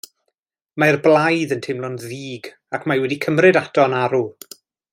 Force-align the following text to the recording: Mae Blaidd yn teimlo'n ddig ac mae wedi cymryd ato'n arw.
Mae 0.83 0.95
Blaidd 1.07 1.53
yn 1.55 1.61
teimlo'n 1.67 1.99
ddig 2.05 2.49
ac 2.79 2.89
mae 2.93 3.05
wedi 3.05 3.19
cymryd 3.27 3.61
ato'n 3.65 3.99
arw. 4.01 4.23